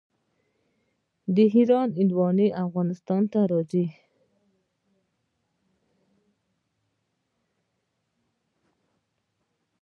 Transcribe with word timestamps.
د 1.35 1.37
ایران 1.55 1.89
هندواڼې 1.97 2.47
افغانستان 2.65 3.23
ته 3.31 3.39
راځي. 3.51 3.85